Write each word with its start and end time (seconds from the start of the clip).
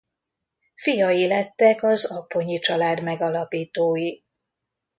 Fiai 0.75 1.27
lettek 1.27 1.83
az 1.83 2.05
Apponyi 2.11 2.59
család 2.59 3.03
megalapítói. 3.03 4.17